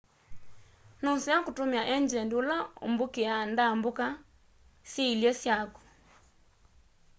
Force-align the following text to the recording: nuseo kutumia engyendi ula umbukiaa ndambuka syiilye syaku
nuseo 1.01 1.39
kutumia 1.45 1.83
engyendi 1.95 2.33
ula 2.41 2.57
umbukiaa 2.85 3.45
ndambuka 3.51 4.05
syiilye 4.91 5.31
syaku 5.41 5.81